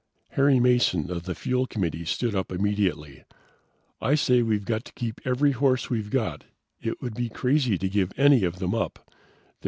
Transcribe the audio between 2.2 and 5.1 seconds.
up immediately. "I say we've got to